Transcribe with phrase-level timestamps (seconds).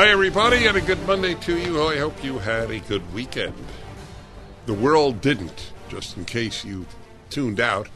[0.00, 1.82] Hi, everybody, and a good Monday to you.
[1.82, 3.52] I hope you had a good weekend.
[4.64, 6.86] The world didn't, just in case you
[7.28, 7.86] tuned out.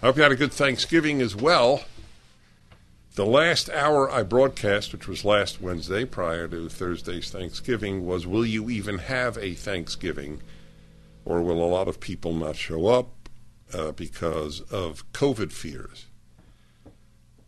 [0.00, 1.82] I hope you had a good Thanksgiving as well.
[3.16, 8.46] The last hour I broadcast, which was last Wednesday prior to Thursday's Thanksgiving, was Will
[8.46, 10.40] you even have a Thanksgiving?
[11.26, 13.28] Or will a lot of people not show up
[13.70, 16.06] uh, because of COVID fears?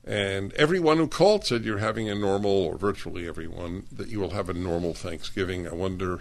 [0.07, 4.31] And everyone who called said you're having a normal, or virtually everyone, that you will
[4.31, 5.67] have a normal Thanksgiving.
[5.67, 6.21] I wonder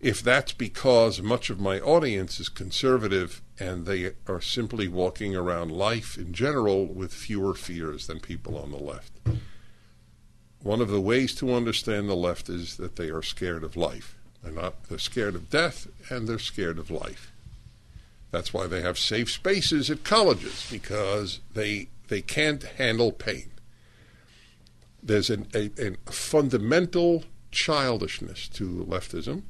[0.00, 5.72] if that's because much of my audience is conservative and they are simply walking around
[5.72, 9.12] life in general with fewer fears than people on the left.
[10.62, 14.14] One of the ways to understand the left is that they are scared of life.
[14.42, 17.32] They're not they're scared of death and they're scared of life.
[18.30, 23.50] That's why they have safe spaces at colleges because they they can't handle pain.
[25.02, 29.42] There's an, a, a fundamental childishness to leftism,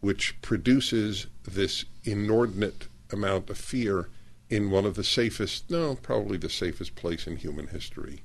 [0.00, 4.08] which produces this inordinate amount of fear
[4.50, 8.22] in one of the safest, no, probably the safest place in human history.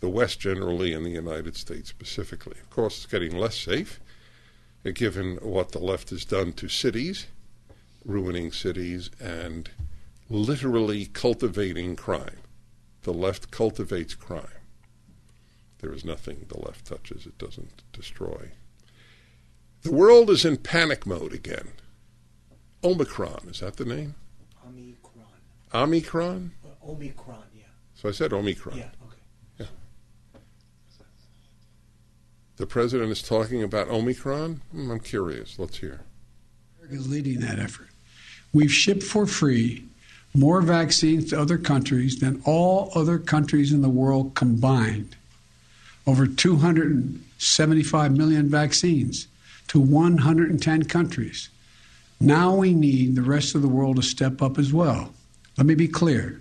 [0.00, 2.56] The West generally and the United States specifically.
[2.60, 4.00] Of course, it's getting less safe,
[4.86, 7.26] uh, given what the left has done to cities,
[8.04, 9.68] ruining cities, and
[10.30, 12.38] literally cultivating crime.
[13.08, 14.66] The left cultivates crime.
[15.78, 18.50] There is nothing the left touches it doesn't destroy.
[19.80, 21.68] The world is in panic mode again.
[22.84, 24.14] Omicron, is that the name?
[24.62, 25.24] Omicron.
[25.72, 26.52] Omicron?
[26.62, 27.62] Uh, Omicron, yeah.
[27.94, 28.76] So I said Omicron.
[28.76, 29.22] Yeah, okay.
[29.58, 30.38] Yeah.
[32.56, 34.60] The president is talking about Omicron?
[34.70, 35.58] Hmm, I'm curious.
[35.58, 36.02] Let's hear.
[36.90, 37.88] is leading that effort.
[38.52, 39.88] We've shipped for free
[40.38, 45.16] more vaccines to other countries than all other countries in the world combined.
[46.06, 49.26] Over 275 million vaccines
[49.68, 51.48] to 110 countries.
[52.20, 55.12] Now we need the rest of the world to step up as well.
[55.56, 56.40] Let me be clear.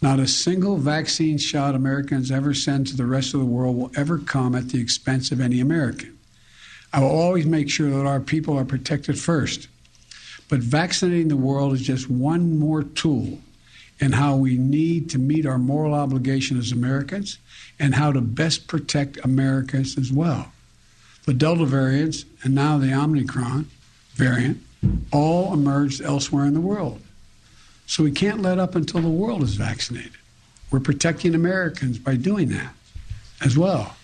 [0.00, 3.92] Not a single vaccine shot Americans ever send to the rest of the world will
[3.96, 6.18] ever come at the expense of any American.
[6.92, 9.68] I will always make sure that our people are protected first.
[10.48, 13.38] But vaccinating the world is just one more tool
[14.00, 17.38] in how we need to meet our moral obligation as Americans
[17.78, 20.52] and how to best protect Americans as well.
[21.24, 23.66] The Delta variants and now the Omicron
[24.14, 24.60] variant
[25.10, 27.00] all emerged elsewhere in the world.
[27.86, 30.12] So we can't let up until the world is vaccinated.
[30.70, 32.74] We're protecting Americans by doing that
[33.42, 33.96] as well.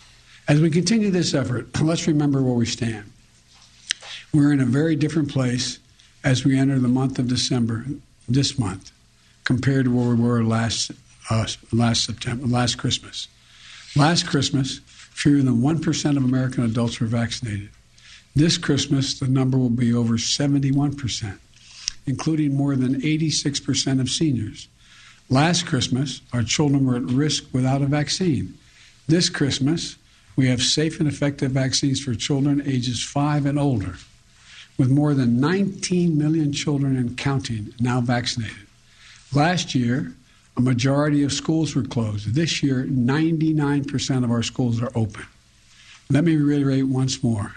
[0.49, 3.11] As we continue this effort, let's remember where we stand.
[4.33, 5.79] We're in a very different place
[6.23, 7.85] as we enter the month of December
[8.29, 8.93] this month
[9.45, 10.93] compared to where we were last
[11.31, 13.29] uh, last September, last Christmas.
[13.97, 17.71] Last Christmas, fewer than 1% of American adults were vaccinated.
[18.35, 21.39] This Christmas, the number will be over 71%,
[22.07, 24.69] including more than 86% of seniors.
[25.29, 28.55] Last Christmas, our children were at risk without a vaccine.
[29.09, 29.97] This Christmas,
[30.37, 33.97] we have safe and effective vaccines for children ages 5 and older,
[34.81, 38.67] with more than 19 million children and counting now vaccinated.
[39.35, 40.15] Last year,
[40.57, 42.35] a majority of schools were closed.
[42.35, 45.27] This year, 99% of our schools are open.
[46.09, 47.57] Let me reiterate once more.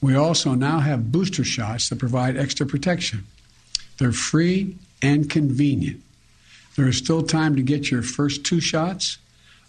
[0.00, 3.24] We also now have booster shots that provide extra protection.
[3.98, 6.00] They're free and convenient.
[6.74, 9.18] There is still time to get your first two shots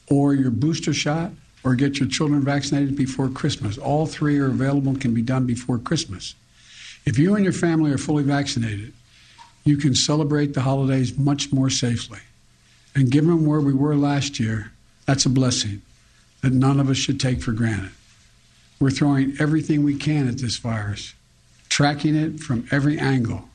[0.09, 1.33] or your booster shot
[1.63, 3.77] or get your children vaccinated before Christmas.
[3.77, 6.33] All three are available and can be done before Christmas.
[7.09, 8.93] If you and your family are fully vaccinated,
[9.63, 12.19] you can celebrate the holidays much more safely.
[12.93, 14.71] And given where we were last year,
[15.07, 15.81] that's a blessing
[16.43, 17.89] that none of us should take for granted.
[18.79, 21.15] We're throwing everything we can at this virus,
[21.67, 23.49] tracking it from every angle.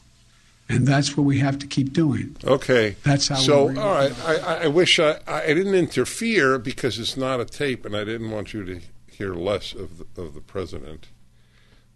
[0.69, 2.37] And that's what we have to keep doing.
[2.43, 2.97] Okay.
[3.05, 4.13] That's how So, all right.
[4.27, 8.03] I, I- I wish I, I didn't interfere because it's not a tape, and I
[8.03, 8.81] didn't want you to
[9.13, 11.07] hear less of the, of the president.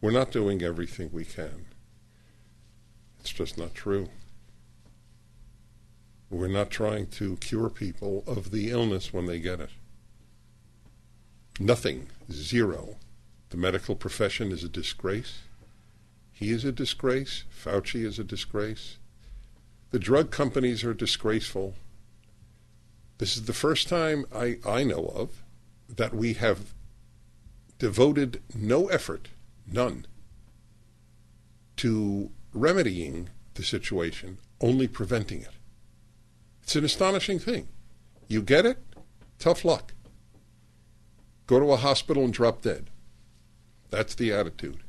[0.01, 1.67] We're not doing everything we can.
[3.21, 4.09] It's just not true.
[6.31, 9.71] We're not trying to cure people of the illness when they get it.
[11.59, 12.09] Nothing.
[12.31, 12.97] Zero.
[13.51, 15.39] The medical profession is a disgrace.
[16.31, 17.45] He is a disgrace.
[17.51, 18.99] Fauci is a disgrace.
[19.91, 21.75] The drug companies are disgraceful.
[23.17, 25.43] This is the first time I, I know of
[25.89, 26.75] that we have
[27.79, 29.29] devoted no effort,
[29.71, 30.07] none,
[31.77, 35.55] to remedying the situation, only preventing it.
[36.63, 37.69] It's an astonishing thing.
[38.29, 38.79] You get it,
[39.39, 39.95] tough luck.
[41.47, 42.91] Go to a hospital and drop dead.
[43.91, 44.83] That's the attitude.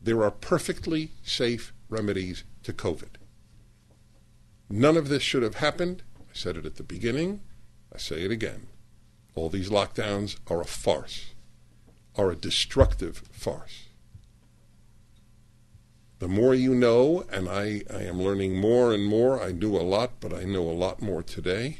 [0.00, 3.16] There are perfectly safe remedies to COVID.
[4.70, 6.02] None of this should have happened.
[6.20, 7.40] I said it at the beginning.
[7.92, 8.68] I say it again.
[9.34, 11.33] All these lockdowns are a farce,
[12.16, 13.88] are a destructive farce.
[16.20, 19.82] The more you know, and I, I am learning more and more, I knew a
[19.82, 21.78] lot, but I know a lot more today.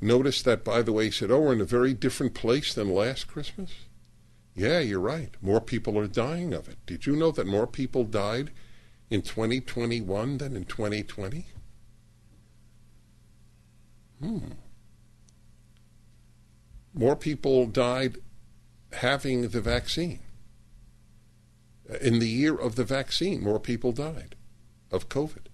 [0.00, 2.92] Notice that, by the way, he said, Oh, we're in a very different place than
[2.92, 3.70] last Christmas.
[4.54, 5.30] Yeah, you're right.
[5.40, 6.76] More people are dying of it.
[6.86, 8.50] Did you know that more people died
[9.10, 11.46] in 2021 than in 2020?
[14.20, 14.38] Hmm.
[16.94, 18.18] More people died
[18.94, 20.20] having the vaccine.
[22.00, 24.36] In the year of the vaccine, more people died
[24.90, 25.46] of COVID.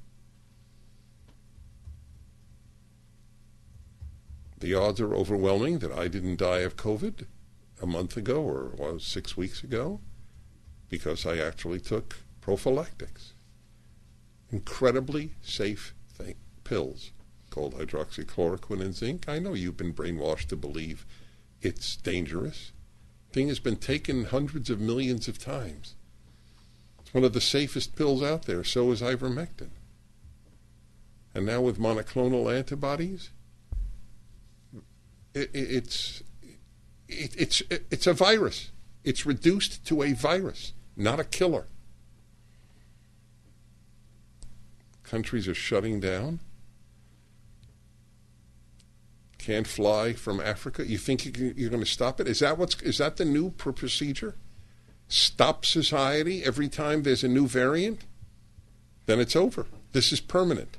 [4.61, 7.27] The odds are overwhelming that I didn't die of COVID
[7.81, 10.01] a month ago or was six weeks ago
[10.89, 13.35] because I actually took prophylactics.
[14.51, 17.13] Incredibly safe thing, pills
[17.51, 19.29] called hydroxychloroquine and zinc.
[19.29, 21.07] I know you've been brainwashed to believe
[21.61, 22.73] it's dangerous.
[23.33, 25.95] Thing has been taken hundreds of millions of times.
[27.01, 28.65] It's one of the safest pills out there.
[28.65, 29.71] So is ivermectin.
[31.35, 33.31] And now with monoclonal antibodies,
[35.35, 36.23] it, it, it's
[37.07, 38.71] it, it's it's a virus.
[39.05, 41.67] It's reduced to a virus, not a killer.
[45.03, 46.41] Countries are shutting down.
[49.49, 50.87] Can't fly from Africa.
[50.87, 52.29] You think you're going to stop it?
[52.29, 54.35] Is that what's is that the new procedure?
[55.09, 58.05] Stop society every time there's a new variant?
[59.07, 59.65] Then it's over.
[59.93, 60.77] This is permanent.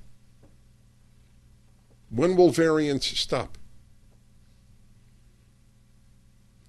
[2.11, 3.57] When will variants stop?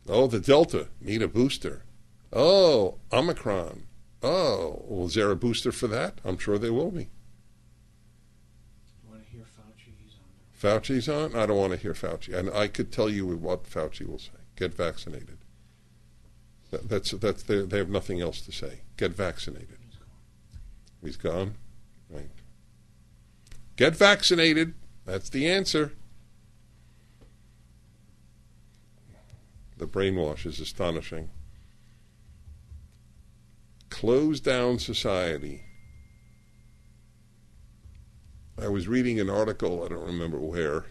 [0.08, 1.82] Oh, the Delta need a booster.
[2.32, 3.82] Oh, Omicron.
[4.22, 6.22] Oh, is there a booster for that?
[6.24, 7.10] I'm sure there will be.
[9.02, 9.92] You want to hear Fauci?
[10.02, 10.49] He's on there.
[10.60, 11.34] Fauci's on?
[11.34, 12.34] I don't want to hear Fauci.
[12.34, 14.32] And I could tell you what Fauci will say.
[14.56, 15.38] Get vaccinated.
[16.70, 18.80] That, that's that's they, they have nothing else to say.
[18.96, 19.78] Get vaccinated.
[19.82, 21.02] He's gone.
[21.02, 21.54] He's gone.
[22.10, 22.30] Right.
[23.76, 24.74] Get vaccinated.
[25.06, 25.92] That's the answer.
[29.78, 31.30] The brainwash is astonishing.
[33.88, 35.64] Close down society.
[38.62, 40.84] I was reading an article, I don't remember where,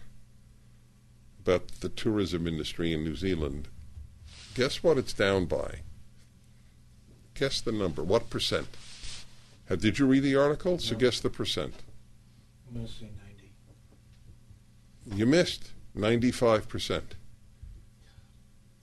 [1.40, 3.68] about the tourism industry in New Zealand.
[4.54, 5.80] Guess what it's down by?
[7.34, 8.02] Guess the number.
[8.02, 8.68] What percent?
[9.70, 10.78] Uh, did you read the article?
[10.78, 11.74] So guess the percent.
[12.68, 13.08] I'm going to say
[15.06, 15.16] 90.
[15.16, 17.02] You missed 95%.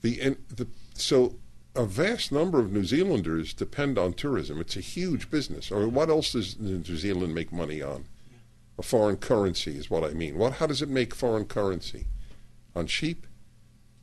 [0.00, 1.34] The, and the, so
[1.76, 4.60] a vast number of New Zealanders depend on tourism.
[4.60, 5.70] It's a huge business.
[5.70, 8.06] Mean, what else does New Zealand make money on?
[8.78, 10.38] A foreign currency is what I mean.
[10.38, 10.54] What?
[10.54, 12.06] How does it make foreign currency?
[12.76, 13.26] On sheep?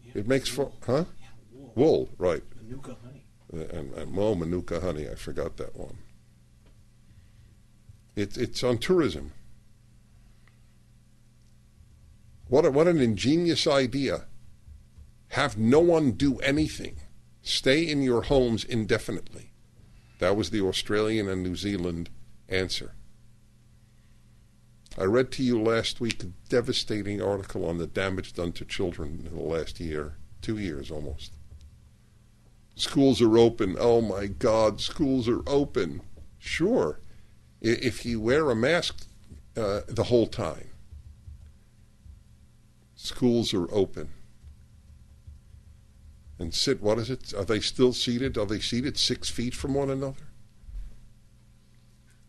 [0.04, 0.12] Yeah.
[0.16, 1.06] It makes for, huh?
[1.20, 1.72] Yeah, wool.
[1.76, 2.44] Wool, right.
[2.62, 3.26] Manuka honey.
[3.54, 5.98] Uh, And, and well, Manuka honey, I forgot that one.
[8.16, 9.32] It, it's on tourism.
[12.48, 14.26] What, a, what an ingenious idea.
[15.30, 16.98] Have no one do anything.
[17.42, 19.52] Stay in your homes indefinitely.
[20.20, 22.10] That was the Australian and New Zealand
[22.48, 22.94] answer.
[24.98, 29.26] I read to you last week a devastating article on the damage done to children
[29.28, 31.34] in the last year, two years almost.
[32.76, 33.76] Schools are open.
[33.80, 36.02] Oh my God, schools are open.
[36.40, 37.00] Sure,
[37.62, 39.06] if you wear a mask
[39.58, 40.70] uh, the whole time.
[42.96, 44.10] Schools are open.
[46.38, 47.34] And sit, what is it?
[47.34, 48.38] Are they still seated?
[48.38, 50.28] Are they seated six feet from one another?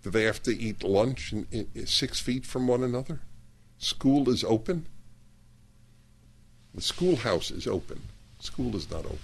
[0.06, 3.22] Do they have to eat lunch in, in, six feet from one another?
[3.78, 4.86] School is open.
[6.72, 8.02] The schoolhouse is open.
[8.38, 9.18] School is not open.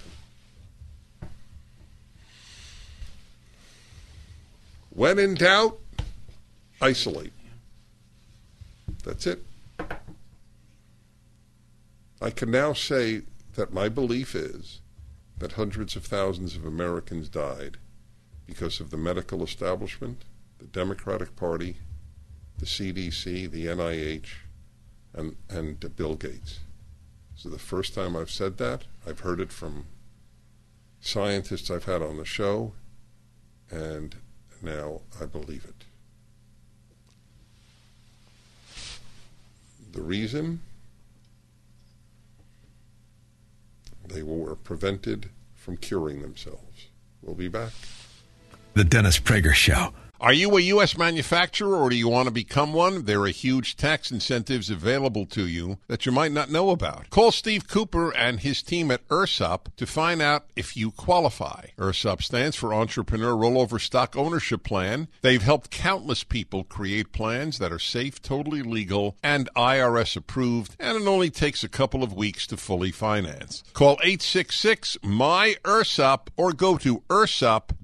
[4.91, 5.79] When in doubt,
[6.81, 7.33] isolate.
[9.05, 9.45] That's it.
[12.21, 13.23] I can now say
[13.55, 14.81] that my belief is
[15.39, 17.77] that hundreds of thousands of Americans died
[18.47, 20.25] because of the medical establishment,
[20.62, 21.76] the Democratic Party,
[22.59, 24.28] the CDC, the NIH,
[25.12, 26.61] and, and Bill Gates.
[27.35, 29.87] So the first time I've said that, I've heard it from
[31.00, 32.75] scientists I've had on the show,
[33.71, 34.14] and
[34.62, 35.85] now I believe it.
[39.92, 40.61] The reason
[44.09, 46.87] they were prevented from curing themselves.
[47.21, 47.73] We'll be back.
[48.75, 49.92] The Dennis Prager Show.
[50.23, 50.97] Are you a U.S.
[50.97, 53.07] manufacturer or do you want to become one?
[53.07, 57.11] There are huge tax incentives available to you that you might not know about.
[57.11, 61.71] Call Steve Cooper and his team at URSUP to find out if you qualify.
[61.76, 65.09] URSUP stands for Entrepreneur Rollover Stock Ownership Plan.
[65.23, 70.97] They've helped countless people create plans that are safe, totally legal, and IRS approved, and
[70.97, 73.64] it only takes a couple of weeks to fully finance.
[73.73, 77.02] Call 866 MY URSUP or go to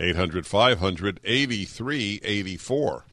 [0.00, 3.04] 800 500 8384.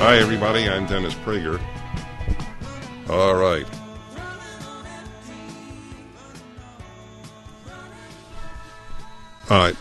[0.00, 0.68] Hi, everybody.
[0.68, 1.60] I'm Dennis Prager.
[3.10, 3.66] All right.
[9.50, 9.76] All right.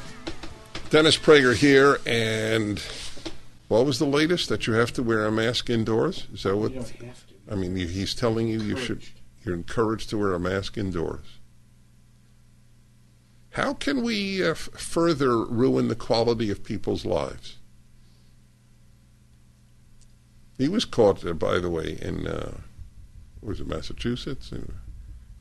[0.89, 2.81] Dennis Prager here, and
[3.67, 6.27] what was the latest that you have to wear a mask indoors?
[6.33, 6.73] Is that what?
[6.73, 7.33] You don't have to.
[7.51, 9.03] I mean, he's telling you you should.
[9.47, 11.39] You're encouraged to wear a mask indoors.
[13.51, 17.55] How can we uh, f- further ruin the quality of people's lives?
[20.57, 22.57] He was caught, uh, by the way, in uh,
[23.41, 24.51] was it Massachusetts?
[24.51, 24.73] And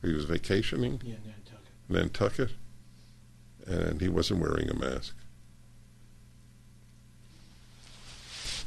[0.03, 1.67] he was vacationing Yeah, Nantucket.
[1.89, 2.51] Nantucket,
[3.67, 5.17] and he wasn't wearing a mask.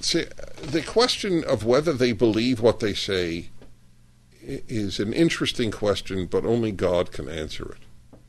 [0.01, 0.25] See,
[0.61, 3.51] the question of whether they believe what they say
[4.41, 8.19] is an interesting question, but only God can answer it.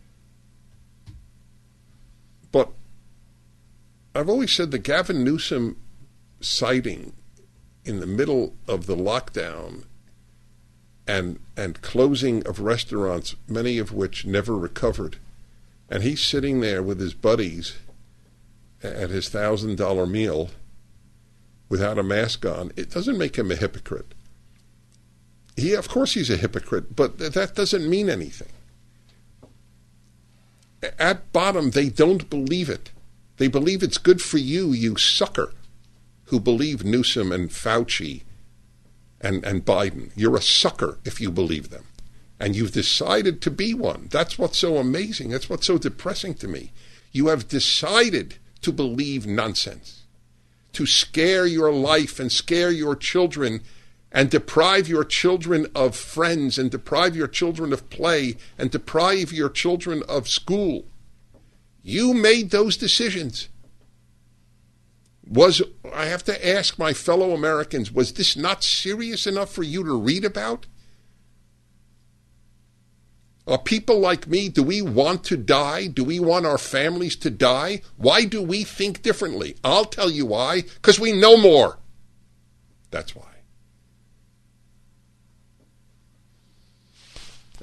[2.52, 2.70] But
[4.14, 5.76] I've always said the Gavin Newsom
[6.40, 7.12] sighting
[7.84, 9.84] in the middle of the lockdown
[11.06, 15.18] and and closing of restaurants, many of which never recovered,
[15.88, 17.78] and he's sitting there with his buddies
[18.82, 20.50] at his thousand dollar meal
[21.68, 24.12] without a mask on, it doesn't make him a hypocrite.
[25.60, 28.48] He, of course, he's a hypocrite, but th- that doesn't mean anything.
[30.98, 32.90] At bottom, they don't believe it.
[33.36, 35.52] They believe it's good for you, you sucker,
[36.24, 38.22] who believe Newsom and Fauci
[39.20, 40.10] and, and Biden.
[40.16, 41.84] You're a sucker if you believe them.
[42.38, 44.08] And you've decided to be one.
[44.10, 45.28] That's what's so amazing.
[45.28, 46.72] That's what's so depressing to me.
[47.12, 50.04] You have decided to believe nonsense
[50.72, 53.60] to scare your life and scare your children
[54.12, 59.48] and deprive your children of friends and deprive your children of play and deprive your
[59.48, 60.86] children of school.
[61.82, 63.48] You made those decisions.
[65.26, 65.62] Was
[65.94, 69.96] I have to ask my fellow Americans, was this not serious enough for you to
[69.96, 70.66] read about?
[73.46, 75.86] Are people like me, do we want to die?
[75.86, 77.82] Do we want our families to die?
[77.96, 79.56] Why do we think differently?
[79.64, 80.62] I'll tell you why.
[80.62, 81.78] Because we know more.
[82.90, 83.29] That's why.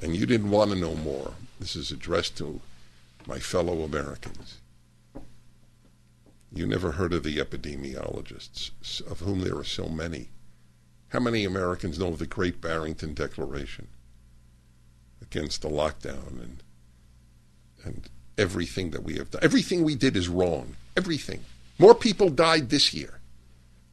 [0.00, 1.34] And you didn't want to know more.
[1.58, 2.60] This is addressed to
[3.26, 4.58] my fellow Americans.
[6.52, 8.70] You never heard of the epidemiologists,
[9.10, 10.28] of whom there are so many.
[11.08, 13.88] How many Americans know of the Great Barrington Declaration?
[15.30, 16.62] against the lockdown and
[17.84, 19.40] and everything that we have done.
[19.42, 20.76] Everything we did is wrong.
[20.96, 21.44] Everything.
[21.78, 23.20] More people died this year.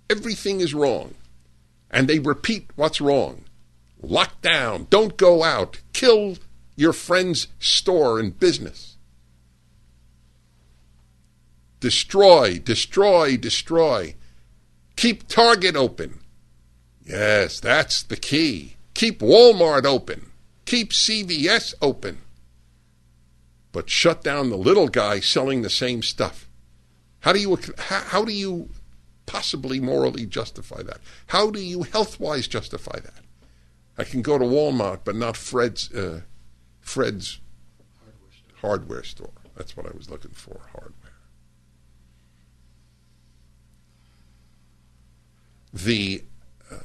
[0.10, 1.14] Everything is wrong.
[1.92, 3.44] And they repeat what's wrong.
[4.08, 6.38] Lock down, don't go out, kill
[6.76, 8.98] your friend's store and business.
[11.80, 14.16] Destroy, destroy, destroy.
[14.96, 16.20] Keep Target open.
[17.06, 18.78] Yes, that's the key.
[18.94, 20.32] Keep Walmart open.
[20.66, 22.20] Keep CVS open.
[23.72, 26.50] But shut down the little guy selling the same stuff.
[27.20, 28.70] How do you how, how do you
[29.26, 31.00] possibly morally justify that?
[31.28, 33.25] How do you health wise justify that?
[33.98, 36.22] I can go to Walmart, but not Fred's uh,
[36.82, 37.40] Fred's
[38.62, 39.32] hardware store.
[39.56, 40.60] That's what I was looking for.
[40.72, 40.92] Hardware.
[45.74, 46.24] The
[46.70, 46.76] uh,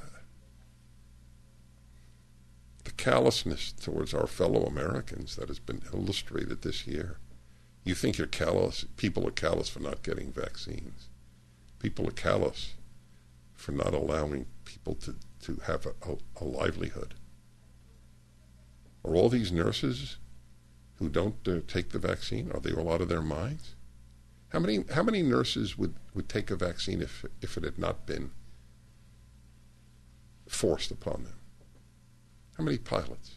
[2.85, 7.19] the callousness towards our fellow Americans that has been illustrated this year.
[7.83, 8.85] You think you're callous?
[8.97, 11.09] People are callous for not getting vaccines.
[11.79, 12.75] People are callous
[13.55, 17.15] for not allowing people to, to have a, a, a livelihood.
[19.05, 20.19] Are all these nurses
[20.97, 23.75] who don't uh, take the vaccine, are they all out of their minds?
[24.51, 28.07] How many, how many nurses would, would take a vaccine if, if it had not
[28.07, 28.33] been
[30.49, 31.39] forced upon them?
[32.59, 33.37] How many pilots?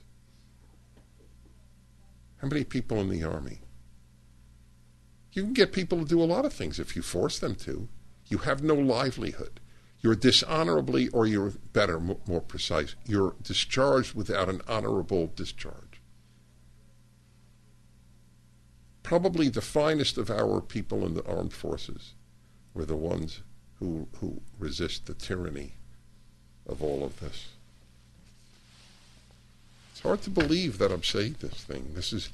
[2.38, 3.60] How many people in the Army?
[5.32, 7.88] You can get people to do a lot of things if you force them to.
[8.28, 9.60] You have no livelihood.
[10.04, 16.02] You're dishonorably, or you're better, more precise, you're discharged without an honorable discharge.
[19.02, 22.14] Probably the finest of our people in the armed forces
[22.74, 23.42] were the ones
[23.80, 25.76] who, who resist the tyranny
[26.68, 27.48] of all of this.
[29.92, 31.92] It's hard to believe that I'm saying this thing.
[31.94, 32.30] This is,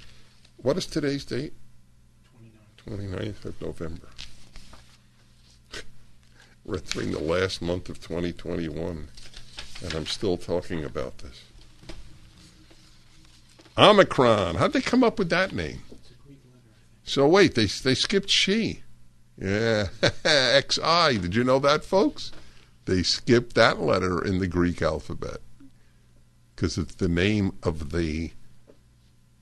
[0.57, 1.53] what is today's date?
[2.87, 4.07] 29th of November.
[6.69, 9.07] We're entering the last month of 2021,
[9.83, 11.41] and I'm still talking about this.
[13.75, 14.53] Omicron.
[14.53, 15.81] How'd they come up with that name?
[17.03, 18.83] So wait, they they skipped she.
[19.35, 19.87] Yeah,
[20.23, 21.17] XI.
[21.17, 22.31] Did you know that, folks?
[22.85, 25.37] They skipped that letter in the Greek alphabet
[26.55, 28.33] because it's the name of the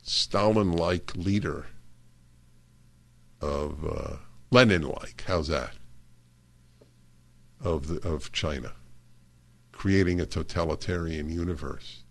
[0.02, 1.66] Stalin-like leader
[3.42, 4.16] of uh,
[4.50, 5.26] Lenin-like.
[5.28, 5.77] How's that?
[7.64, 8.74] Of the, of China,
[9.72, 12.04] creating a totalitarian universe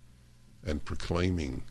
[0.64, 1.62] and proclaiming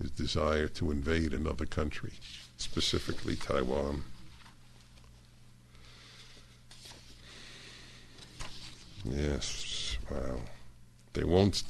[0.00, 2.12] his desire to invade another country,
[2.56, 4.02] specifically Taiwan.
[9.04, 10.40] Yes, wow.
[11.12, 11.62] They won't.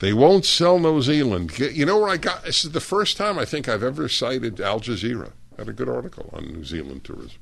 [0.00, 1.58] They won't sell New Zealand.
[1.58, 2.44] You know where I got?
[2.44, 5.32] This is the first time I think I've ever cited Al Jazeera.
[5.56, 7.38] Had a good article on New Zealand tourism.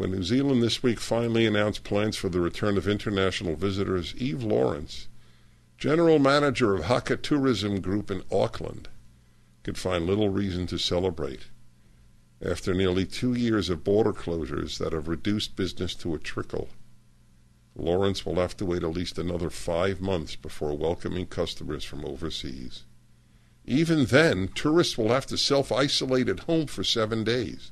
[0.00, 4.42] When New Zealand this week finally announced plans for the return of international visitors, Eve
[4.42, 5.08] Lawrence,
[5.76, 8.88] general manager of Haka Tourism Group in Auckland,
[9.62, 11.48] could find little reason to celebrate.
[12.42, 16.70] After nearly two years of border closures that have reduced business to a trickle,
[17.76, 22.84] Lawrence will have to wait at least another five months before welcoming customers from overseas.
[23.66, 27.70] Even then, tourists will have to self isolate at home for seven days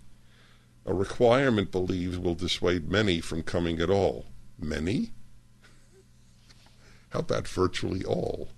[0.89, 4.25] a requirement believes will dissuade many from coming at all.
[4.59, 5.13] Many?
[7.11, 8.49] How about virtually all?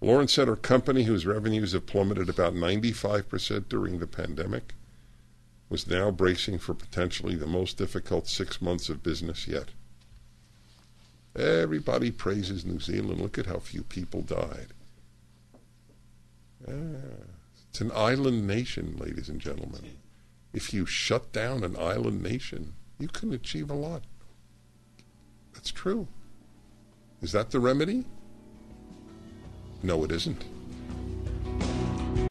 [0.00, 4.72] Lawrence said her company, whose revenues have plummeted about 95% during the pandemic,
[5.68, 9.68] was now bracing for potentially the most difficult six months of business yet.
[11.38, 13.20] Everybody praises New Zealand.
[13.20, 14.68] Look at how few people died.
[16.66, 16.74] Yeah.
[17.68, 19.82] It's an island nation, ladies and gentlemen
[20.56, 24.02] if you shut down an island nation, you can achieve a lot.
[25.52, 26.08] That's true.
[27.20, 28.06] Is that the remedy?
[29.82, 30.42] No, it isn't.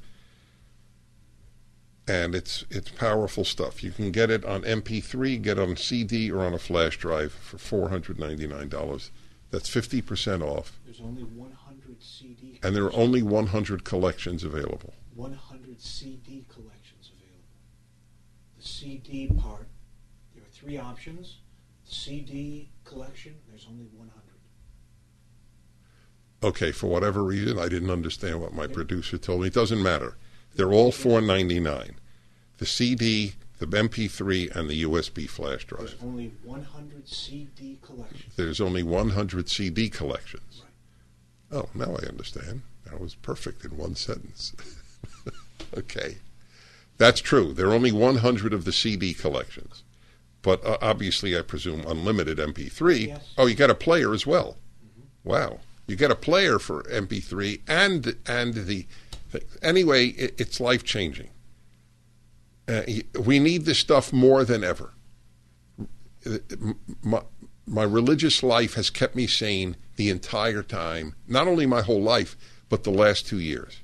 [2.08, 3.84] and it's it's powerful stuff.
[3.84, 7.34] You can get it on MP3, get it on CD, or on a flash drive
[7.34, 9.12] for four hundred ninety nine dollars.
[9.52, 10.80] That's fifty percent off.
[10.86, 12.60] There's only 100 CD.
[12.64, 14.94] And there are only 100 collections available.
[15.16, 17.46] 100 CD collections available.
[18.58, 19.68] The CD part,
[20.34, 21.38] there are three options.
[21.86, 24.22] CD collection, there's only 100.
[26.44, 29.48] Okay, for whatever reason, I didn't understand what my producer told me.
[29.48, 30.18] It doesn't matter.
[30.56, 31.96] They're all four ninety nine.
[32.58, 35.90] The CD, the MP3, and the USB flash drive.
[35.90, 38.34] There's only 100 CD collections.
[38.38, 40.64] There's only 100 CD collections.
[41.52, 41.60] Right.
[41.60, 42.62] Oh, now I understand.
[42.86, 44.54] That was perfect in one sentence.
[45.78, 46.18] okay.
[46.98, 47.54] That's true.
[47.54, 49.84] There are only 100 of the CD collections.
[50.42, 53.08] But uh, obviously, I presume unlimited MP3.
[53.08, 53.34] Yes.
[53.38, 54.58] Oh, you got a player as well.
[54.86, 55.30] Mm-hmm.
[55.30, 55.60] Wow.
[55.88, 58.88] You get a player for MP3 and and the
[59.62, 61.30] anyway, it, it's life changing.
[62.68, 62.82] Uh,
[63.20, 64.94] we need this stuff more than ever.
[67.04, 67.22] My,
[67.68, 72.36] my religious life has kept me sane the entire time, not only my whole life,
[72.70, 73.82] but the last two years.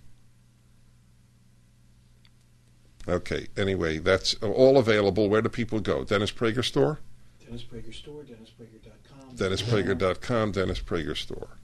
[3.07, 5.29] Okay, anyway, that's all available.
[5.29, 6.03] Where do people go?
[6.03, 6.99] Dennis Prager Store?
[7.43, 9.35] Dennis Prager Store, DennisPrager.com.
[9.35, 11.57] DennisPrager.com, Dennis Prager Store.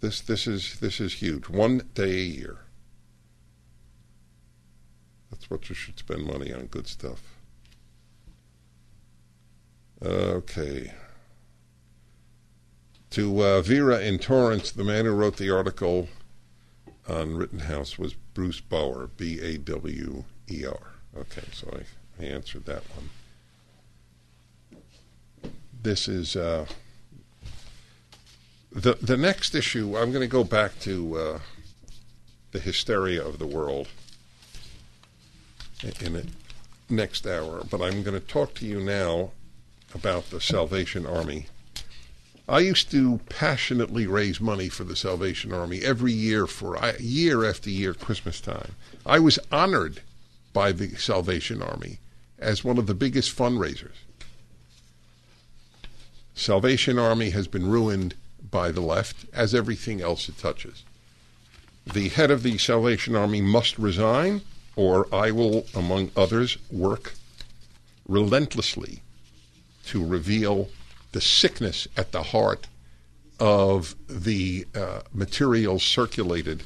[0.00, 1.48] This this is this is huge.
[1.48, 2.58] One day a year.
[5.52, 6.64] What you should spend money on.
[6.64, 7.20] Good stuff.
[10.02, 10.94] Okay.
[13.10, 16.08] To uh, Vera in Torrance, the man who wrote the article
[17.06, 20.92] on Rittenhouse was Bruce Bawer, B A W E R.
[21.18, 24.80] Okay, so I, I answered that one.
[25.82, 26.34] This is.
[26.34, 26.64] Uh,
[28.70, 31.38] the the next issue, I'm going to go back to uh,
[32.52, 33.88] the hysteria of the world
[35.82, 36.26] in the
[36.88, 39.30] next hour, but I'm going to talk to you now
[39.94, 41.46] about the Salvation Army.
[42.48, 47.70] I used to passionately raise money for the Salvation Army every year for year after
[47.70, 48.72] year Christmas time.
[49.06, 50.02] I was honored
[50.52, 51.98] by the Salvation Army
[52.38, 53.96] as one of the biggest fundraisers.
[56.34, 58.14] Salvation Army has been ruined
[58.50, 60.82] by the left, as everything else it touches.
[61.90, 64.42] The head of the Salvation Army must resign,
[64.76, 67.14] or I will, among others, work
[68.08, 69.02] relentlessly
[69.86, 70.68] to reveal
[71.12, 72.66] the sickness at the heart
[73.38, 76.62] of the uh, materials circulated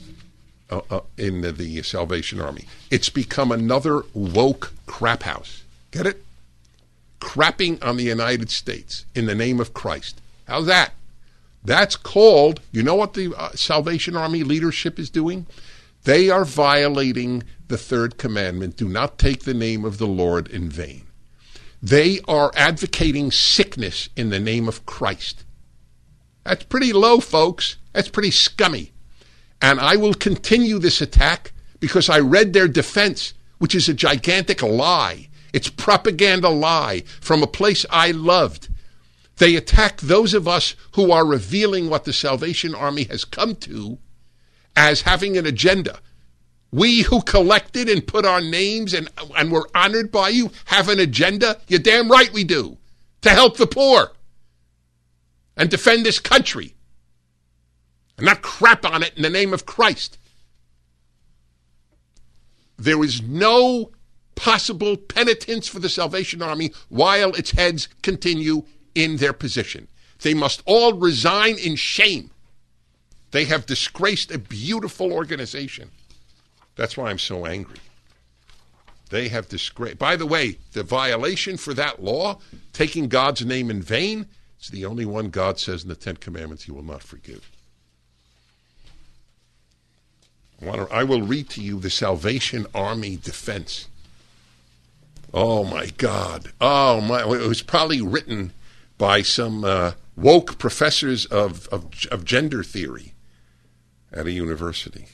[0.70, 2.66] uh, uh, in the, the Salvation Army.
[2.90, 5.64] It's become another woke crap house.
[5.90, 6.24] Get it?
[7.20, 10.20] Crapping on the United States in the name of Christ.
[10.46, 10.92] How's that?
[11.64, 15.46] That's called, you know what the uh, Salvation Army leadership is doing?
[16.04, 20.68] They are violating the third commandment do not take the name of the Lord in
[20.68, 21.06] vain.
[21.82, 25.44] They are advocating sickness in the name of Christ.
[26.44, 27.76] That's pretty low, folks.
[27.92, 28.92] That's pretty scummy.
[29.60, 34.62] And I will continue this attack because I read their defense, which is a gigantic
[34.62, 35.28] lie.
[35.52, 38.68] It's propaganda lie from a place I loved.
[39.38, 43.98] They attack those of us who are revealing what the Salvation Army has come to
[44.74, 46.00] as having an agenda.
[46.76, 51.00] We who collected and put our names and, and were honored by you have an
[51.00, 51.58] agenda?
[51.68, 52.76] You're damn right we do.
[53.22, 54.12] To help the poor
[55.56, 56.74] and defend this country
[58.18, 60.18] and not crap on it in the name of Christ.
[62.78, 63.90] there is no
[64.34, 69.88] possible penitence for the Salvation Army while its heads continue in their position.
[70.20, 72.30] They must all resign in shame.
[73.30, 75.90] They have disgraced a beautiful organization.
[76.76, 77.78] That's why I'm so angry.
[79.10, 79.98] They have disgraced.
[79.98, 82.38] By the way, the violation for that law,
[82.72, 84.26] taking God's name in vain,
[84.60, 87.50] is the only one God says in the Ten Commandments he will not forgive.
[90.90, 93.88] I will read to you the Salvation Army defense.
[95.34, 96.52] Oh my God!
[96.60, 97.22] Oh my!
[97.22, 98.52] It was probably written
[98.96, 103.12] by some uh, woke professors of, of of gender theory
[104.12, 105.08] at a university.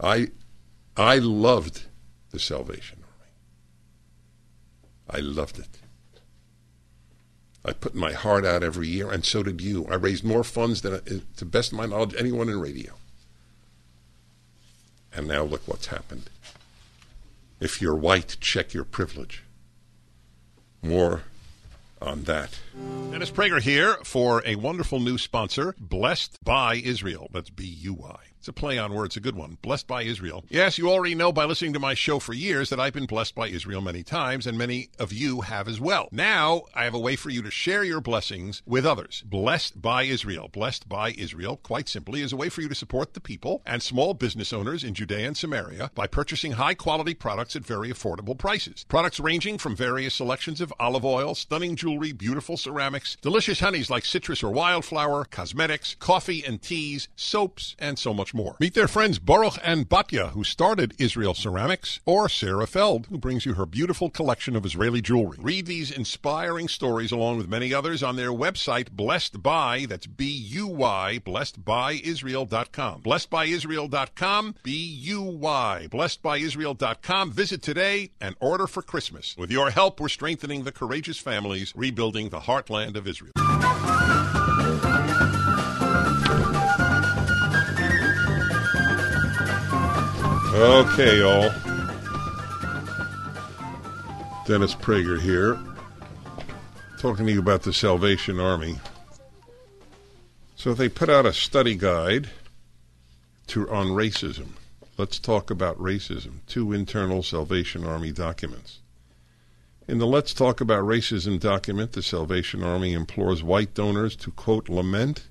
[0.00, 0.28] I
[0.96, 1.86] I loved
[2.30, 3.32] the Salvation Army.
[5.10, 5.68] I loved it.
[7.64, 9.86] I put my heart out every year, and so did you.
[9.90, 11.00] I raised more funds than,
[11.36, 12.92] to best of my knowledge, anyone in radio.
[15.14, 16.28] And now look what's happened.
[17.60, 19.44] If you're white, check your privilege.
[20.82, 21.22] More
[22.02, 22.58] on that.
[23.10, 27.30] Dennis Prager here for a wonderful new sponsor, Blessed by Israel.
[27.32, 28.16] That's B U Y.
[28.44, 29.56] It's a play on words, a good one.
[29.62, 30.44] Blessed by Israel.
[30.50, 33.34] Yes, you already know by listening to my show for years that I've been blessed
[33.34, 36.10] by Israel many times, and many of you have as well.
[36.12, 39.24] Now, I have a way for you to share your blessings with others.
[39.24, 40.48] Blessed by Israel.
[40.52, 43.82] Blessed by Israel, quite simply, is a way for you to support the people and
[43.82, 48.36] small business owners in Judea and Samaria by purchasing high quality products at very affordable
[48.36, 48.84] prices.
[48.90, 54.04] Products ranging from various selections of olive oil, stunning jewelry, beautiful ceramics, delicious honeys like
[54.04, 58.56] citrus or wildflower, cosmetics, coffee and teas, soaps, and so much more.
[58.60, 63.46] Meet their friends Baruch and Batya, who started Israel Ceramics, or Sarah Feld, who brings
[63.46, 65.38] you her beautiful collection of Israeli jewelry.
[65.40, 71.20] Read these inspiring stories along with many others on their website, Blessed By, that's B-U-Y,
[71.24, 73.00] Blessed By Israel.com.
[73.00, 73.34] Blessed blessedbyisrael.com.
[73.34, 77.32] Blessedbyisrael.com, B-U-Y, Blessed By blessedbyisrael.com.
[77.32, 79.36] Visit today and order for Christmas.
[79.36, 83.32] With your help, we're strengthening the courageous families, rebuilding the heartland of Israel.
[90.56, 91.50] Okay, y'all.
[94.46, 95.58] Dennis Prager here,
[97.00, 98.78] talking to you about the Salvation Army.
[100.54, 102.30] So they put out a study guide
[103.48, 104.50] to on racism.
[104.96, 106.34] Let's talk about racism.
[106.46, 108.78] Two internal Salvation Army documents.
[109.88, 114.68] In the Let's Talk About Racism document, the Salvation Army implores white donors to, quote,
[114.68, 115.26] lament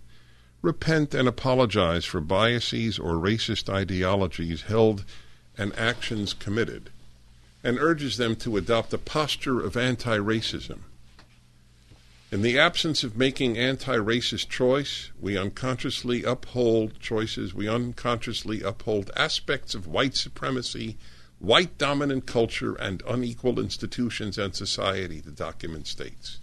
[0.63, 5.04] repent and apologize for biases or racist ideologies held
[5.58, 6.89] and actions committed,
[7.63, 10.80] and urges them to adopt a posture of anti racism.
[12.32, 19.12] In the absence of making anti racist choice, we unconsciously uphold choices, we unconsciously uphold
[19.15, 20.97] aspects of white supremacy,
[21.39, 26.39] white dominant culture, and unequal institutions and society, the document states.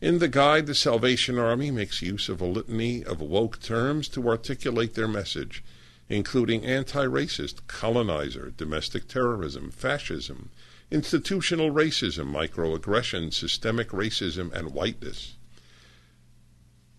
[0.00, 4.28] In the guide, the Salvation Army makes use of a litany of woke terms to
[4.28, 5.64] articulate their message,
[6.08, 10.50] including anti racist, colonizer, domestic terrorism, fascism,
[10.92, 15.34] institutional racism, microaggression, systemic racism, and whiteness.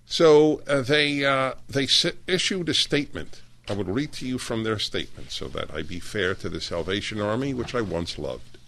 [0.05, 1.87] So uh, they uh, they
[2.27, 3.41] issued a statement.
[3.69, 6.59] I would read to you from their statement so that I be fair to the
[6.59, 8.58] Salvation Army, which I once loved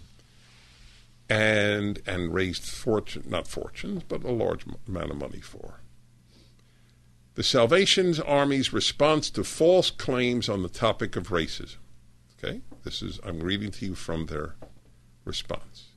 [1.28, 5.80] and and raised fortune not fortunes but a large amount of money for.
[7.34, 11.78] The Salvation Army's response to false claims on the topic of racism.
[12.36, 14.56] Okay, this is I'm reading to you from their
[15.24, 15.92] response.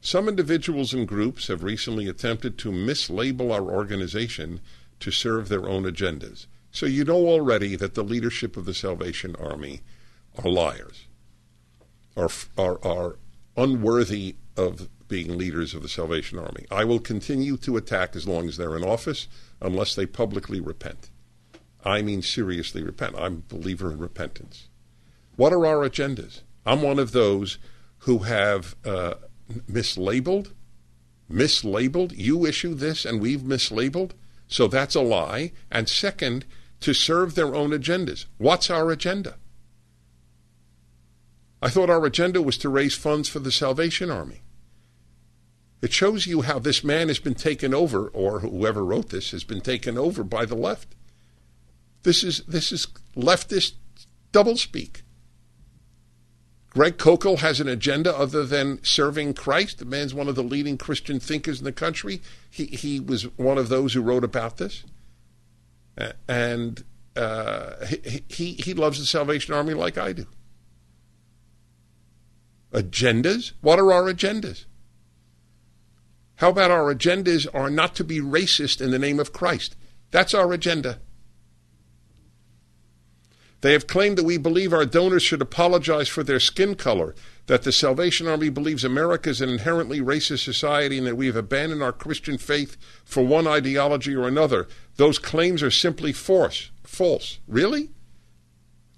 [0.00, 4.60] Some individuals and groups have recently attempted to mislabel our organization
[5.00, 6.46] to serve their own agendas.
[6.70, 9.80] So you know already that the leadership of the Salvation Army
[10.36, 11.06] are liars,
[12.16, 13.16] are, are, are
[13.56, 16.66] unworthy of being leaders of the Salvation Army.
[16.70, 19.28] I will continue to attack as long as they're in office
[19.60, 21.10] unless they publicly repent.
[21.84, 23.14] I mean seriously repent.
[23.18, 24.68] I'm a believer in repentance.
[25.36, 26.40] What are our agendas?
[26.64, 27.58] I'm one of those
[27.98, 29.14] who have uh,
[29.70, 30.52] mislabeled,
[31.30, 32.12] mislabeled.
[32.16, 34.12] You issue this and we've mislabeled,
[34.48, 35.52] so that's a lie.
[35.70, 36.46] And second,
[36.80, 38.26] to serve their own agendas.
[38.38, 39.36] What's our agenda?
[41.62, 44.42] I thought our agenda was to raise funds for the Salvation Army.
[45.84, 49.44] It shows you how this man has been taken over, or whoever wrote this has
[49.44, 50.94] been taken over by the left.
[52.04, 53.74] This is this is leftist
[54.32, 55.02] doublespeak.
[56.70, 59.78] Greg Koukl has an agenda other than serving Christ.
[59.78, 62.22] The man's one of the leading Christian thinkers in the country.
[62.50, 64.84] He he was one of those who wrote about this,
[66.26, 66.82] and
[67.14, 70.24] uh, he, he he loves the Salvation Army like I do.
[72.72, 73.52] Agendas?
[73.60, 74.64] What are our agendas?
[76.36, 79.76] How about our agendas are not to be racist in the name of Christ?
[80.10, 80.98] That's our agenda.
[83.60, 87.14] They have claimed that we believe our donors should apologize for their skin color,
[87.46, 91.36] that the Salvation Army believes America is an inherently racist society, and that we have
[91.36, 94.68] abandoned our Christian faith for one ideology or another.
[94.96, 96.70] Those claims are simply false.
[96.82, 97.38] False.
[97.48, 97.90] Really?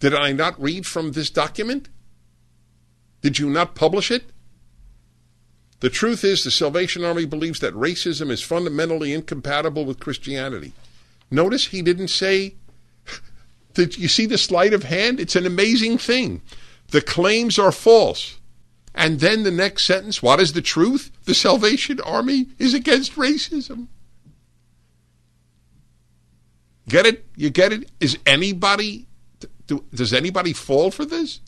[0.00, 1.88] Did I not read from this document?
[3.20, 4.32] Did you not publish it?
[5.80, 10.72] The truth is, the Salvation Army believes that racism is fundamentally incompatible with Christianity.
[11.30, 12.54] Notice he didn't say
[13.74, 15.20] did you see the sleight of hand?
[15.20, 16.40] It's an amazing thing.
[16.88, 18.38] The claims are false.
[18.94, 21.10] And then the next sentence, what is the truth?
[21.24, 23.88] The Salvation Army is against racism.
[26.88, 27.26] Get it?
[27.36, 27.90] You get it?
[28.00, 29.06] Is anybody,
[29.66, 31.40] do, does anybody fall for this?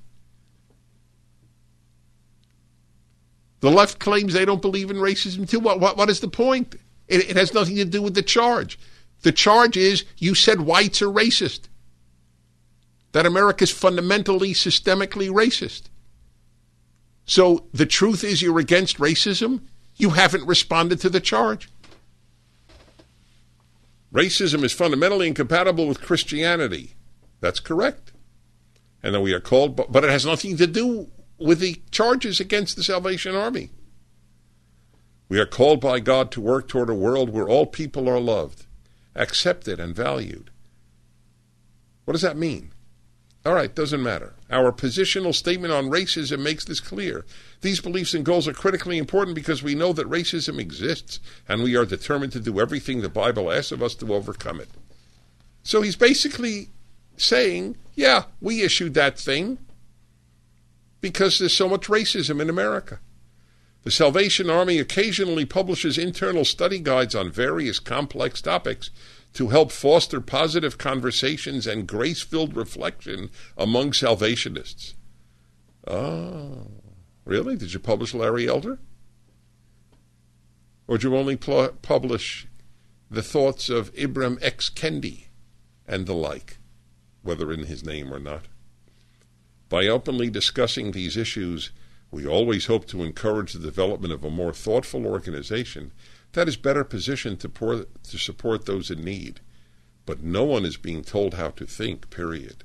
[3.60, 5.60] The left claims they don't believe in racism too.
[5.60, 6.76] What, what, what is the point?
[7.08, 8.78] It, it has nothing to do with the charge.
[9.22, 11.68] The charge is you said whites are racist
[13.12, 15.84] that America is fundamentally, systemically racist.
[17.24, 19.62] So the truth is you're against racism?
[19.96, 21.68] You haven't responded to the charge.
[24.12, 26.94] Racism is fundamentally incompatible with Christianity.
[27.40, 28.12] That's correct.
[29.02, 32.40] And then we are called, but, but it has nothing to do with the charges
[32.40, 33.70] against the Salvation Army.
[35.28, 38.66] We are called by God to work toward a world where all people are loved,
[39.14, 40.50] accepted, and valued.
[42.04, 42.72] What does that mean?
[43.44, 44.34] All right, doesn't matter.
[44.50, 47.24] Our positional statement on racism makes this clear.
[47.60, 51.76] These beliefs and goals are critically important because we know that racism exists and we
[51.76, 54.68] are determined to do everything the Bible asks of us to overcome it.
[55.62, 56.70] So he's basically
[57.16, 59.58] saying, yeah, we issued that thing
[61.00, 63.00] because there's so much racism in America.
[63.84, 68.90] The Salvation Army occasionally publishes internal study guides on various complex topics
[69.34, 74.94] to help foster positive conversations and grace filled reflection among Salvationists.
[75.86, 76.66] Oh,
[77.24, 77.56] really?
[77.56, 78.78] Did you publish Larry Elder?
[80.86, 82.48] Or did you only pl- publish
[83.10, 84.70] the thoughts of Ibram X.
[84.70, 85.28] Kendi
[85.86, 86.58] and the like,
[87.22, 88.46] whether in his name or not?
[89.68, 91.70] By openly discussing these issues,
[92.10, 95.92] we always hope to encourage the development of a more thoughtful organization
[96.32, 99.40] that is better positioned to, pour, to support those in need.
[100.06, 102.64] But no one is being told how to think, period.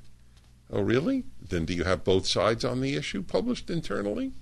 [0.70, 1.24] Oh, really?
[1.46, 4.32] Then do you have both sides on the issue published internally?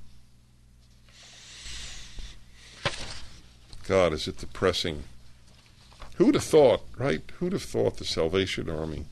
[3.88, 5.02] God, is it depressing?
[6.16, 7.22] Who'd have thought, right?
[7.38, 9.06] Who'd have thought the Salvation Army?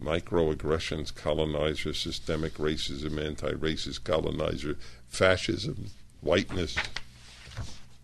[0.00, 4.76] Microaggressions, colonizer, systemic racism, anti racist colonizer,
[5.08, 6.76] fascism, whiteness.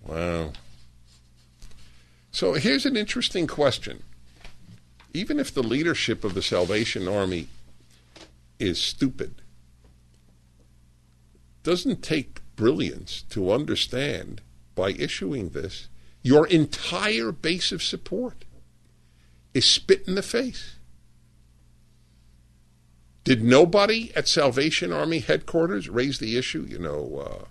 [0.05, 0.53] Wow.
[2.31, 4.03] So here's an interesting question.
[5.15, 7.49] Even if the leadership of the Salvation Army
[8.59, 9.41] is stupid,
[11.63, 14.43] doesn't take brilliance to understand
[14.75, 15.89] by issuing this,
[16.23, 18.45] your entire base of support
[19.55, 20.76] is spit in the face.
[23.27, 26.65] Did nobody at Salvation Army headquarters raise the issue?
[26.69, 27.45] You know, uh,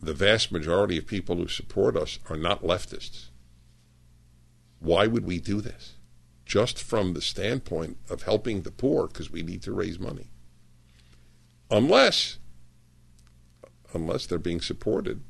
[0.00, 3.30] the vast majority of people who support us are not leftists.
[4.78, 5.94] Why would we do this?
[6.44, 10.28] Just from the standpoint of helping the poor because we need to raise money.
[11.68, 12.38] Unless,
[13.92, 15.24] unless they're being supported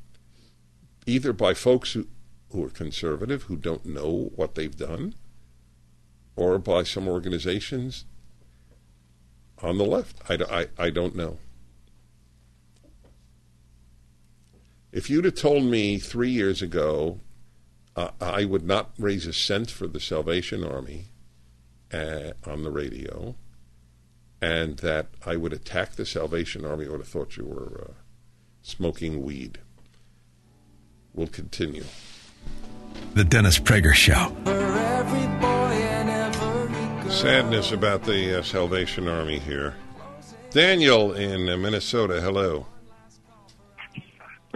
[1.07, 2.05] either by folks who,
[2.51, 5.15] who are conservative, who don't know what they've done,
[6.35, 8.05] or by some organizations
[9.61, 10.17] on the left.
[10.29, 11.37] I, I, I don't know.
[14.91, 17.19] If you'd have told me three years ago
[17.97, 21.05] uh, I would not raise a cent for the Salvation Army
[21.91, 23.35] uh, on the radio,
[24.39, 27.93] and that I would attack the Salvation Army, I would have thought you were uh,
[28.61, 29.57] smoking weed.
[31.15, 31.85] We'll continue.
[33.15, 34.31] The Dennis Prager Show.
[37.09, 39.75] Sadness about the uh, Salvation Army here.
[40.51, 42.65] Daniel in uh, Minnesota, hello.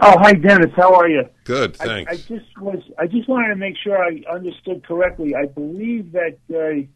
[0.00, 0.70] Oh, hi, Dennis.
[0.76, 1.24] How are you?
[1.44, 2.10] Good, thanks.
[2.10, 2.82] I, I just was.
[2.98, 5.34] I just wanted to make sure I understood correctly.
[5.34, 6.86] I believe that uh,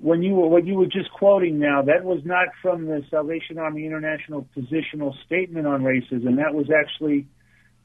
[0.00, 3.58] when you were what you were just quoting now, that was not from the Salvation
[3.58, 6.36] Army International positional statement on racism.
[6.36, 7.26] That was actually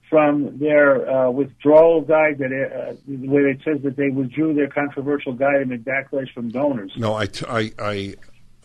[0.09, 5.33] from their uh, withdrawal guide that uh, where it says that they withdrew their controversial
[5.33, 6.93] guide amid backlash from donors.
[6.97, 8.15] No, I, t- I, I,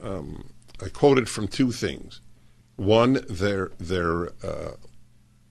[0.03, 0.51] um,
[0.85, 2.21] I quoted from two things.
[2.77, 4.73] One, their their uh,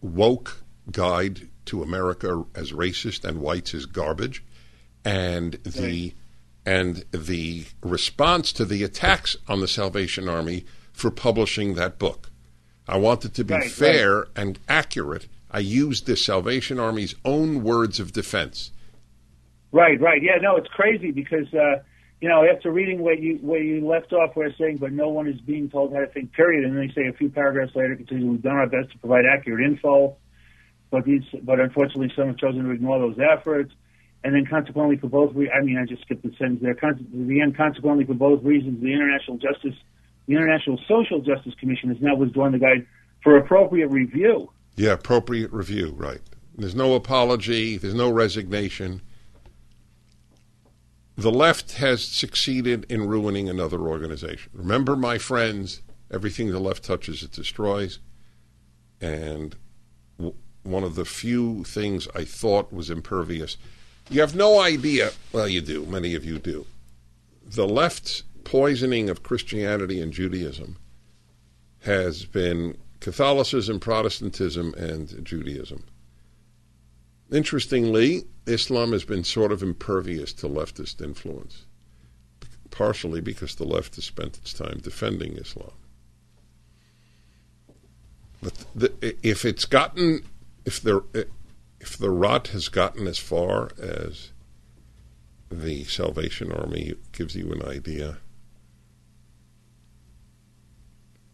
[0.01, 4.43] woke guide to America as racist and whites is garbage,
[5.05, 6.13] and the
[6.65, 12.29] and the response to the attacks on the Salvation Army for publishing that book.
[12.87, 14.27] I want it to be Right, fair right.
[14.35, 15.27] and accurate.
[15.51, 18.71] I used the Salvation Army's own words of defense.
[19.71, 20.21] Right, right.
[20.21, 21.81] Yeah, no, it's crazy because uh,
[22.21, 25.27] you know after reading where you where you left off, where saying, "But no one
[25.27, 26.65] is being told how to think." Period.
[26.65, 29.25] And then they say a few paragraphs later, continue, "We've done our best to provide
[29.25, 30.15] accurate info,
[30.91, 33.73] but these, but unfortunately, some have chosen to ignore those efforts."
[34.23, 36.75] And then, consequently, for both, re- I mean, I just skipped the sentence there.
[36.75, 39.75] Con- the end, consequently, for both reasons, the International Justice,
[40.27, 42.85] the International Social Justice Commission has now withdrawn the guide
[43.23, 44.51] for appropriate review.
[44.79, 46.21] Yeah, appropriate review, right.
[46.57, 49.01] There's no apology, there's no resignation.
[51.17, 54.49] The left has succeeded in ruining another organization.
[54.53, 57.99] Remember, my friends, everything the left touches, it destroys.
[59.01, 59.57] And
[60.17, 63.57] w- one of the few things I thought was impervious.
[64.09, 65.11] You have no idea.
[65.33, 65.85] Well, you do.
[65.87, 66.65] Many of you do.
[67.45, 70.77] The left's poisoning of Christianity and Judaism
[71.79, 75.83] has been Catholicism, Protestantism, and Judaism.
[77.31, 81.65] Interestingly, Islam has been sort of impervious to leftist influence,
[82.71, 85.71] partially because the left has spent its time defending Islam.
[88.41, 90.25] But the, if it's gotten,
[90.65, 91.27] if the
[91.79, 94.31] if the rot has gotten as far as
[95.51, 98.17] the Salvation Army gives you an idea,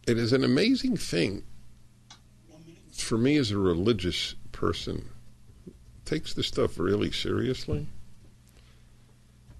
[0.06, 1.44] it is an amazing thing
[3.00, 5.08] for me as a religious person
[6.04, 7.86] takes this stuff really seriously.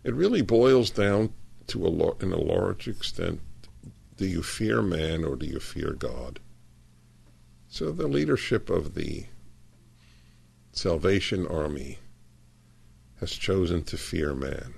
[0.05, 1.33] It really boils down
[1.67, 3.41] to a lar- in a large extent
[4.17, 6.41] do you fear man or do you fear God?
[7.69, 9.27] So the leadership of the
[10.73, 11.99] Salvation Army
[13.21, 14.75] has chosen to fear man.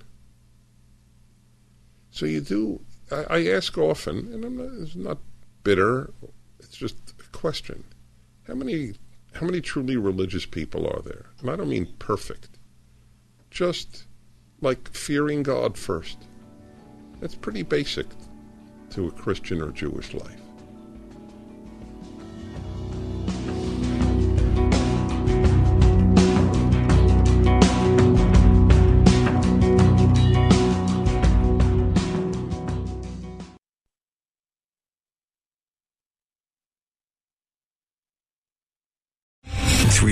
[2.11, 2.81] So you do.
[3.11, 5.19] I, I ask often, and I'm not, it's not
[5.63, 6.11] bitter.
[6.59, 7.85] It's just a question.
[8.49, 8.95] How many
[9.35, 11.27] how many truly religious people are there?
[11.41, 12.59] And I don't mean perfect.
[13.51, 14.07] Just
[14.61, 16.19] like fearing God first.
[17.21, 18.07] That's pretty basic
[18.91, 20.41] to a Christian or Jewish life.